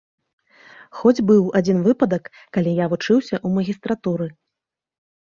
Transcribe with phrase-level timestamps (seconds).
[1.01, 2.23] Хоць быў адзін выпадак,
[2.59, 4.27] калі я вучыўся ў магістратуры.